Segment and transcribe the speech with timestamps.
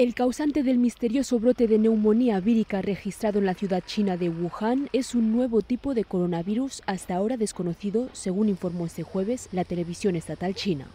[0.00, 4.88] El causante del misterioso brote de neumonía vírica registrado en la ciudad china de Wuhan
[4.94, 10.16] es un nuevo tipo de coronavirus hasta ahora desconocido, según informó este jueves la televisión
[10.16, 10.86] estatal china.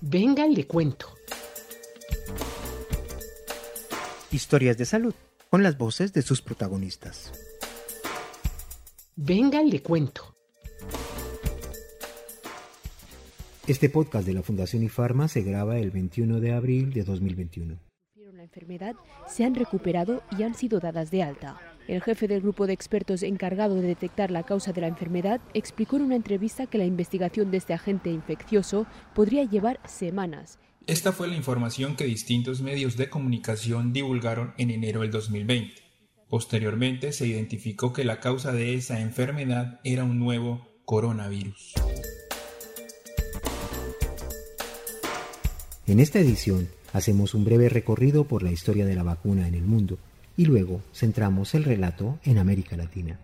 [0.00, 1.06] Venga y le cuento.
[4.30, 5.14] Historias de salud,
[5.50, 7.30] con las voces de sus protagonistas.
[9.16, 10.31] Venga y le cuento.
[13.68, 17.78] Este podcast de la Fundación IFARMA se graba el 21 de abril de 2021.
[18.34, 18.96] La enfermedad
[19.28, 21.60] se han recuperado y han sido dadas de alta.
[21.86, 25.94] El jefe del grupo de expertos encargado de detectar la causa de la enfermedad explicó
[25.94, 30.58] en una entrevista que la investigación de este agente infeccioso podría llevar semanas.
[30.88, 35.74] Esta fue la información que distintos medios de comunicación divulgaron en enero del 2020.
[36.28, 41.74] Posteriormente se identificó que la causa de esa enfermedad era un nuevo coronavirus.
[45.84, 49.64] En esta edición hacemos un breve recorrido por la historia de la vacuna en el
[49.64, 49.98] mundo
[50.36, 53.18] y luego centramos el relato en América Latina.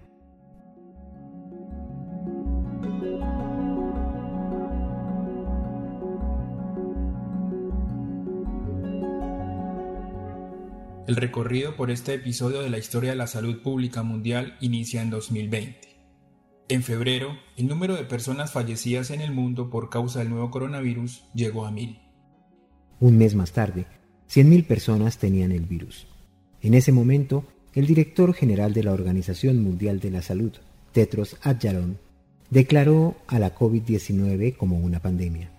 [11.06, 15.10] El recorrido por este episodio de la historia de la salud pública mundial inicia en
[15.10, 15.78] 2020.
[16.68, 21.22] En febrero, el número de personas fallecidas en el mundo por causa del nuevo coronavirus
[21.34, 22.07] llegó a mil.
[23.00, 23.86] Un mes más tarde,
[24.30, 26.06] 100.000 personas tenían el virus.
[26.62, 30.52] En ese momento, el director general de la Organización Mundial de la Salud,
[30.92, 31.98] Tetros Adjaron,
[32.50, 35.50] declaró a la COVID-19 como una pandemia.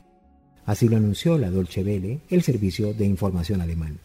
[0.66, 4.00] Así lo anunció la Dolce Welle, el servicio de información alemán.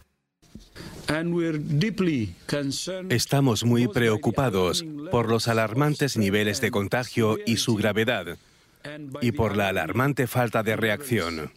[3.10, 8.38] Estamos muy preocupados por los alarmantes niveles de contagio y su gravedad,
[9.20, 11.50] y por la alarmante falta de reacción.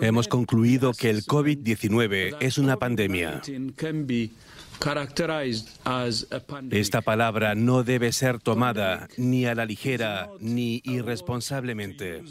[0.00, 3.40] Hemos concluido que el COVID-19 es una pandemia.
[6.70, 12.22] Esta palabra no debe ser tomada ni a la ligera ni irresponsablemente.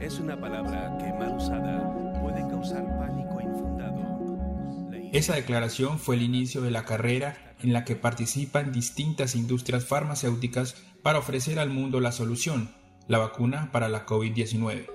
[0.00, 5.10] Es una palabra que mal usada puede causar pánico infundado.
[5.12, 10.76] Esa declaración fue el inicio de la carrera en la que participan distintas industrias farmacéuticas
[11.02, 14.86] para ofrecer al mundo la solución la vacuna para la COVID-19.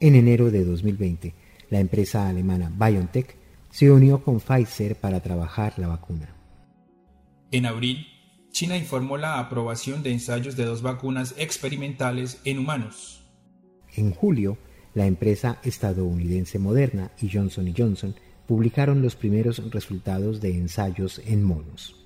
[0.00, 1.34] En enero de 2020,
[1.70, 3.36] la empresa alemana BioNTech
[3.70, 6.34] se unió con Pfizer para trabajar la vacuna.
[7.52, 8.06] En abril,
[8.50, 13.24] China informó la aprobación de ensayos de dos vacunas experimentales en humanos.
[13.94, 14.58] En julio,
[14.94, 18.14] la empresa estadounidense Moderna y Johnson Johnson
[18.46, 22.01] publicaron los primeros resultados de ensayos en monos.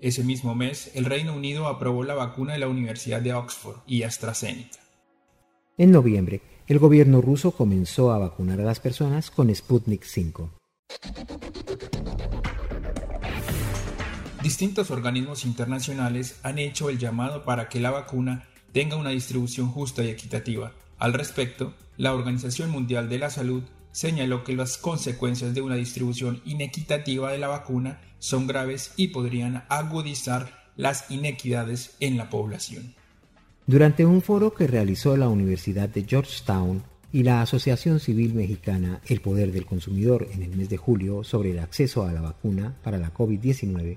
[0.00, 4.02] Ese mismo mes, el Reino Unido aprobó la vacuna de la Universidad de Oxford y
[4.02, 4.78] AstraZeneca.
[5.78, 10.50] En noviembre, el gobierno ruso comenzó a vacunar a las personas con Sputnik 5.
[14.42, 20.04] Distintos organismos internacionales han hecho el llamado para que la vacuna tenga una distribución justa
[20.04, 20.72] y equitativa.
[20.98, 23.62] Al respecto, la Organización Mundial de la Salud
[23.96, 29.64] señaló que las consecuencias de una distribución inequitativa de la vacuna son graves y podrían
[29.70, 32.94] agudizar las inequidades en la población.
[33.66, 39.22] Durante un foro que realizó la Universidad de Georgetown y la Asociación Civil Mexicana El
[39.22, 42.98] Poder del Consumidor en el mes de julio sobre el acceso a la vacuna para
[42.98, 43.96] la COVID-19,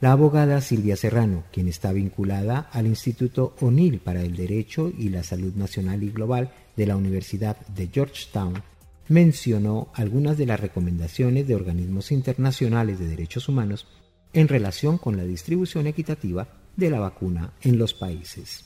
[0.00, 5.22] la abogada Silvia Serrano, quien está vinculada al Instituto O'Neill para el Derecho y la
[5.22, 8.62] Salud Nacional y Global de la Universidad de Georgetown,
[9.08, 13.86] mencionó algunas de las recomendaciones de organismos internacionales de derechos humanos
[14.32, 18.64] en relación con la distribución equitativa de la vacuna en los países.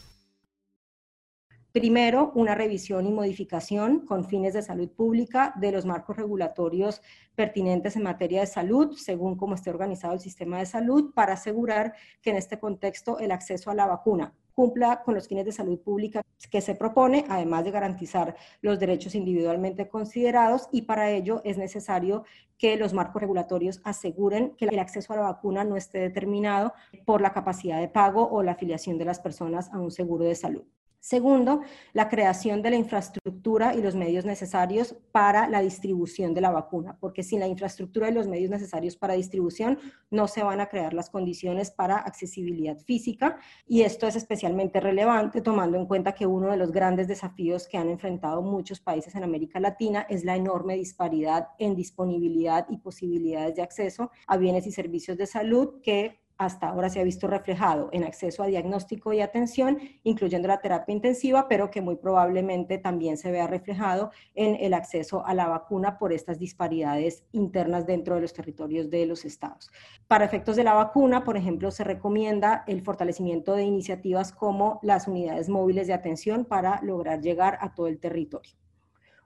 [1.72, 7.00] Primero, una revisión y modificación con fines de salud pública de los marcos regulatorios
[7.34, 11.94] pertinentes en materia de salud, según cómo esté organizado el sistema de salud, para asegurar
[12.20, 15.78] que en este contexto el acceso a la vacuna cumpla con los fines de salud
[15.81, 21.58] pública que se propone, además de garantizar los derechos individualmente considerados y para ello es
[21.58, 22.25] necesario
[22.58, 26.72] que los marcos regulatorios aseguren que el acceso a la vacuna no esté determinado
[27.04, 30.34] por la capacidad de pago o la afiliación de las personas a un seguro de
[30.34, 30.64] salud.
[31.04, 31.62] Segundo,
[31.94, 36.96] la creación de la infraestructura y los medios necesarios para la distribución de la vacuna,
[37.00, 39.81] porque sin la infraestructura y los medios necesarios para distribución
[40.12, 43.40] no se van a crear las condiciones para accesibilidad física.
[43.66, 47.78] Y esto es especialmente relevante tomando en cuenta que uno de los grandes desafíos que
[47.78, 53.56] han enfrentado muchos países en América Latina es la enorme disparidad en disponibilidad y posibilidades
[53.56, 57.88] de acceso a bienes y servicios de salud que hasta ahora se ha visto reflejado
[57.93, 63.17] en acceso a diagnóstico y atención, incluyendo la terapia intensiva, pero que muy probablemente también
[63.17, 68.23] se vea reflejado en el acceso a la vacuna por estas disparidades internas dentro de
[68.23, 69.70] los territorios de los estados.
[70.08, 75.08] Para efectos de la vacuna, por ejemplo, se recomienda el fortalecimiento de iniciativas como las
[75.08, 78.62] unidades móviles de atención para lograr llegar a todo el territorio.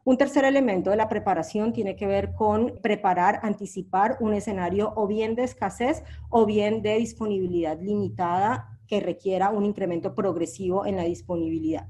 [0.08, 5.08] Un tercer elemento de la preparación tiene que ver con preparar, anticipar un escenario o
[5.08, 11.02] bien de escasez o bien de disponibilidad limitada que requiera un incremento progresivo en la
[11.02, 11.88] disponibilidad.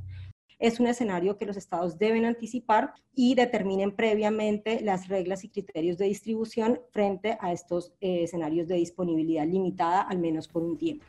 [0.59, 5.99] Es un escenario que los estados deben anticipar y determinen previamente las reglas y criterios
[5.99, 11.05] de distribución frente a estos eh, escenarios de disponibilidad limitada, al menos por un tiempo.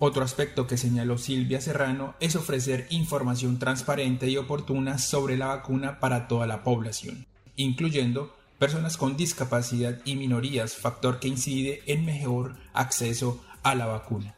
[0.00, 5.98] Otro aspecto que señaló Silvia Serrano es ofrecer información transparente y oportuna sobre la vacuna
[5.98, 12.54] para toda la población, incluyendo personas con discapacidad y minorías, factor que incide en mejor
[12.74, 14.36] acceso a la vacuna.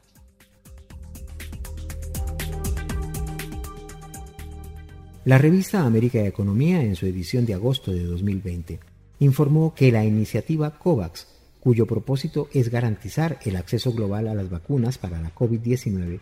[5.27, 8.81] La revista América de Economía, en su edición de agosto de 2020,
[9.19, 11.27] informó que la iniciativa COVAX
[11.61, 16.21] cuyo propósito es garantizar el acceso global a las vacunas para la COVID-19,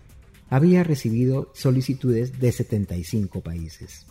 [0.50, 4.06] había recibido solicitudes de 75 países.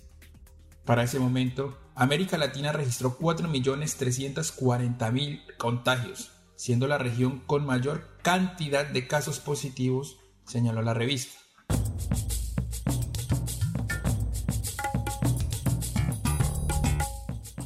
[0.85, 9.06] Para ese momento, América Latina registró 4.340.000 contagios, siendo la región con mayor cantidad de
[9.07, 11.38] casos positivos, señaló la revista.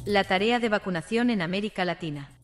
[0.04, 2.41] La tarea de vacunación en América Latina.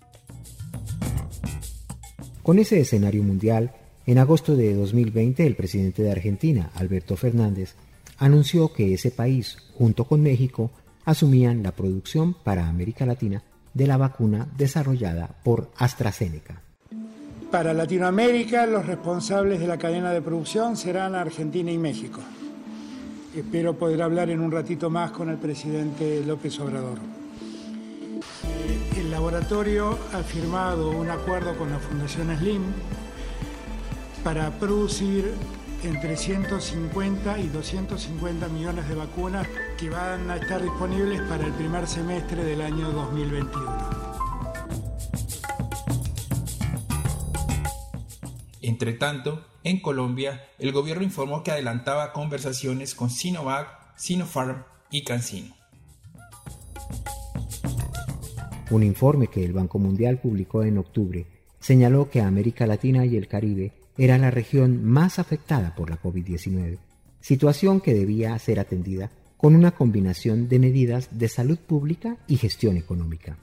[2.48, 3.72] Con ese escenario mundial,
[4.06, 7.74] en agosto de 2020 el presidente de Argentina, Alberto Fernández,
[8.16, 10.70] anunció que ese país, junto con México,
[11.04, 13.42] asumían la producción para América Latina
[13.74, 16.62] de la vacuna desarrollada por AstraZeneca.
[17.50, 22.22] Para Latinoamérica, los responsables de la cadena de producción serán Argentina y México.
[23.36, 26.96] Espero poder hablar en un ratito más con el presidente López Obrador
[29.18, 32.62] laboratorio ha firmado un acuerdo con la Fundación Slim
[34.22, 35.34] para producir
[35.82, 41.88] entre 150 y 250 millones de vacunas que van a estar disponibles para el primer
[41.88, 43.90] semestre del año 2021.
[48.62, 54.62] Entre tanto, en Colombia, el gobierno informó que adelantaba conversaciones con Sinovac, Sinopharm
[54.92, 55.57] y CanSino.
[58.70, 61.26] Un informe que el Banco Mundial publicó en octubre
[61.58, 66.78] señaló que América Latina y el Caribe era la región más afectada por la COVID-19,
[67.20, 72.76] situación que debía ser atendida con una combinación de medidas de salud pública y gestión
[72.76, 73.38] económica.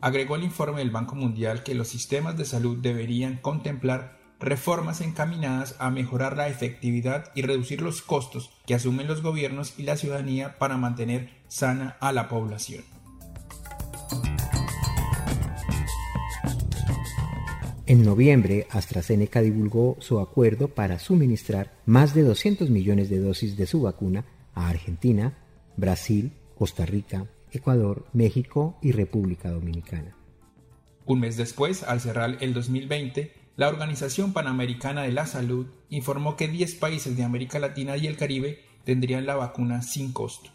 [0.00, 5.74] Agregó el informe del Banco Mundial que los sistemas de salud deberían contemplar reformas encaminadas
[5.80, 10.58] a mejorar la efectividad y reducir los costos que asumen los gobiernos y la ciudadanía
[10.58, 12.93] para mantener sana a la población.
[17.86, 23.66] En noviembre, AstraZeneca divulgó su acuerdo para suministrar más de 200 millones de dosis de
[23.66, 25.36] su vacuna a Argentina,
[25.76, 30.16] Brasil, Costa Rica, Ecuador, México y República Dominicana.
[31.04, 36.48] Un mes después, al cerrar el 2020, la Organización Panamericana de la Salud informó que
[36.48, 40.48] 10 países de América Latina y el Caribe tendrían la vacuna sin costo.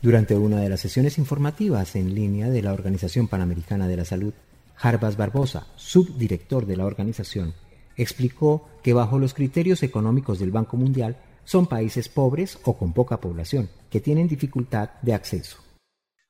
[0.00, 4.32] Durante una de las sesiones informativas en línea de la Organización Panamericana de la Salud,
[4.76, 7.54] Jarbas Barbosa, subdirector de la organización,
[7.96, 13.18] explicó que bajo los criterios económicos del Banco Mundial son países pobres o con poca
[13.20, 15.58] población que tienen dificultad de acceso.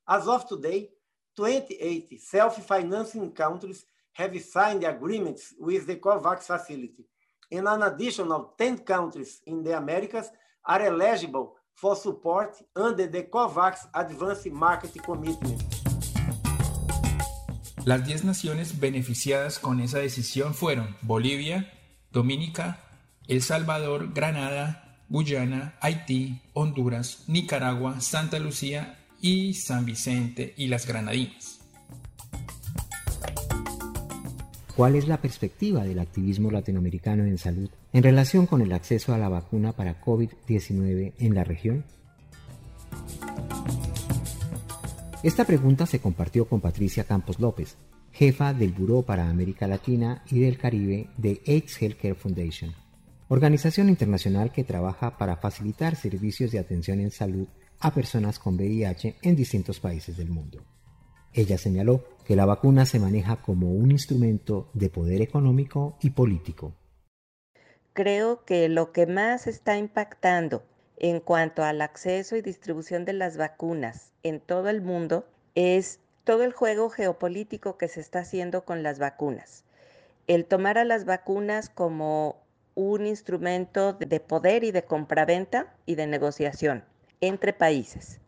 [0.06, 0.90] As of today,
[1.34, 3.86] 28 self-financing countries
[4.16, 7.08] have signed agreements with the COVAX facility,
[7.50, 10.30] and an additional 10 countries in the Americas
[10.64, 15.75] are eligible for support under the COVAX Advanced Market Commitment.
[17.86, 21.72] Las 10 naciones beneficiadas con esa decisión fueron Bolivia,
[22.10, 22.80] Dominica,
[23.28, 31.60] El Salvador, Granada, Guyana, Haití, Honduras, Nicaragua, Santa Lucía y San Vicente y las Granadinas.
[34.74, 39.18] ¿cuál es la perspectiva del activismo latinoamericano en salud en relación con el acceso a
[39.18, 41.84] la vacuna para COVID-19 en la región?
[45.26, 47.78] Esta pregunta se compartió con Patricia Campos López,
[48.12, 52.72] jefa del Buró para América Latina y del Caribe de AIDS Healthcare Foundation,
[53.26, 57.48] organización internacional que trabaja para facilitar servicios de atención en salud
[57.80, 60.62] a personas con VIH en distintos países del mundo.
[61.32, 66.76] Ella señaló que la vacuna se maneja como un instrumento de poder económico y político.
[67.94, 70.62] Creo que lo que más está impactando
[70.96, 76.42] en cuanto al acceso y distribución de las vacunas en todo el mundo es todo
[76.42, 79.64] el juego geopolítico que se está haciendo con las vacunas.
[80.26, 82.42] El tomar a las vacunas como
[82.74, 86.84] un instrumento de poder y de compraventa y de negociación
[87.20, 88.20] entre países.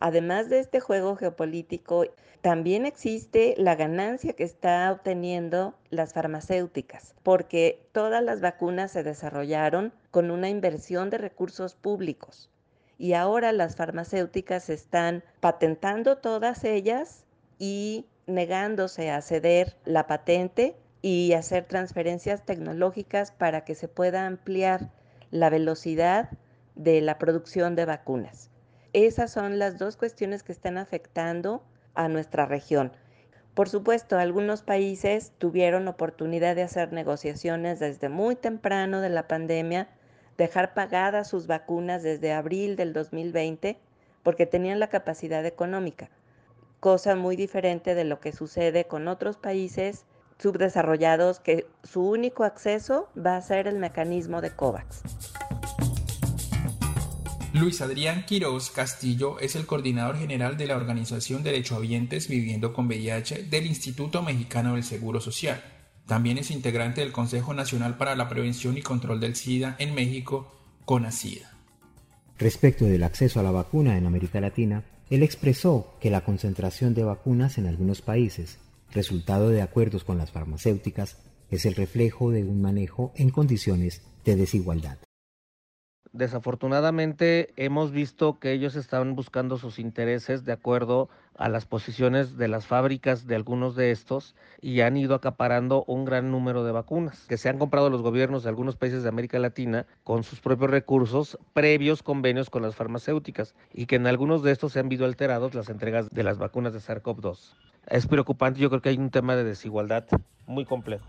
[0.00, 2.04] Además de este juego geopolítico,
[2.40, 9.92] también existe la ganancia que está obteniendo las farmacéuticas, porque todas las vacunas se desarrollaron
[10.10, 12.50] con una inversión de recursos públicos
[12.98, 17.24] y ahora las farmacéuticas están patentando todas ellas
[17.58, 24.90] y negándose a ceder la patente y hacer transferencias tecnológicas para que se pueda ampliar
[25.30, 26.28] la velocidad
[26.74, 28.50] de la producción de vacunas.
[28.92, 31.62] Esas son las dos cuestiones que están afectando
[31.94, 32.92] a nuestra región.
[33.54, 39.88] Por supuesto, algunos países tuvieron oportunidad de hacer negociaciones desde muy temprano de la pandemia,
[40.38, 43.76] dejar pagadas sus vacunas desde abril del 2020
[44.22, 46.10] porque tenían la capacidad económica,
[46.80, 50.06] cosa muy diferente de lo que sucede con otros países
[50.38, 55.02] subdesarrollados que su único acceso va a ser el mecanismo de COVAX.
[57.54, 63.44] Luis Adrián Quiroz Castillo es el coordinador general de la organización Derechohabientes Viviendo con VIH
[63.44, 65.77] del Instituto Mexicano del Seguro Social.
[66.08, 70.50] También es integrante del Consejo Nacional para la Prevención y Control del SIDA en México,
[70.86, 71.52] CONASIDA.
[72.38, 77.04] Respecto del acceso a la vacuna en América Latina, él expresó que la concentración de
[77.04, 78.58] vacunas en algunos países,
[78.90, 81.18] resultado de acuerdos con las farmacéuticas,
[81.50, 84.96] es el reflejo de un manejo en condiciones de desigualdad.
[86.12, 92.48] Desafortunadamente hemos visto que ellos estaban buscando sus intereses de acuerdo a las posiciones de
[92.48, 97.26] las fábricas de algunos de estos y han ido acaparando un gran número de vacunas
[97.28, 100.70] que se han comprado los gobiernos de algunos países de América Latina con sus propios
[100.70, 105.04] recursos previos convenios con las farmacéuticas y que en algunos de estos se han visto
[105.04, 107.54] alterados las entregas de las vacunas de SARS-CoV-2.
[107.86, 110.04] Es preocupante, yo creo que hay un tema de desigualdad
[110.46, 111.06] muy complejo.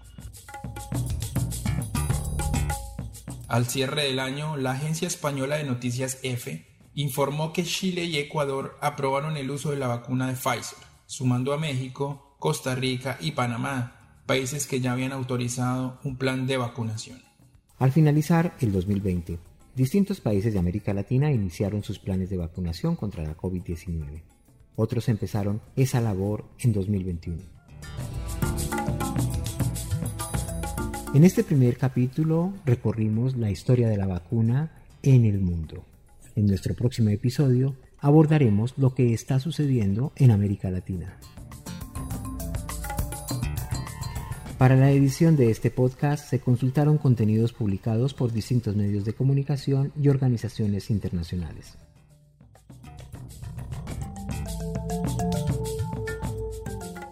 [3.50, 8.78] Al cierre del año, la agencia española de noticias EFE informó que Chile y Ecuador
[8.80, 10.78] aprobaron el uso de la vacuna de Pfizer,
[11.08, 16.58] sumando a México, Costa Rica y Panamá, países que ya habían autorizado un plan de
[16.58, 17.24] vacunación.
[17.80, 19.40] Al finalizar el 2020,
[19.74, 24.22] distintos países de América Latina iniciaron sus planes de vacunación contra la COVID-19.
[24.76, 27.42] Otros empezaron esa labor en 2021.
[31.12, 35.84] En este primer capítulo recorrimos la historia de la vacuna en el mundo.
[36.36, 41.18] En nuestro próximo episodio abordaremos lo que está sucediendo en América Latina.
[44.60, 49.92] Para la edición de este podcast se consultaron contenidos publicados por distintos medios de comunicación
[50.00, 51.80] y organizaciones internacionales.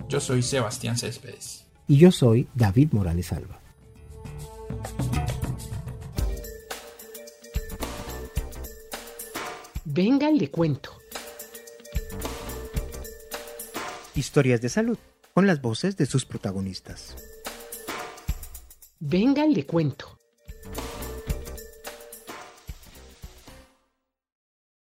[0.08, 1.66] Yo soy Sebastián Céspedes.
[1.88, 3.60] Y yo soy David Morales Alba.
[9.98, 10.92] Venga, le cuento.
[14.14, 15.00] Historias de salud,
[15.34, 17.16] con las voces de sus protagonistas.
[19.00, 20.17] Venga, le cuento.